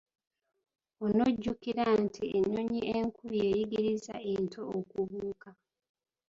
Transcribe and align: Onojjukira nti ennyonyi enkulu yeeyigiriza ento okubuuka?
Onojjukira 1.05 1.85
nti 2.03 2.23
ennyonyi 2.37 2.81
enkulu 2.95 3.33
yeeyigiriza 3.41 4.15
ento 4.33 4.61
okubuuka? 4.77 5.49